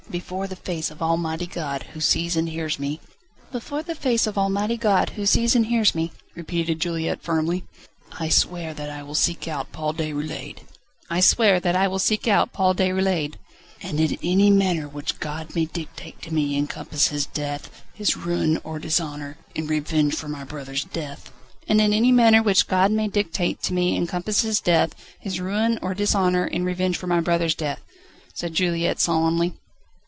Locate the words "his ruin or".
17.93-18.79, 25.21-25.93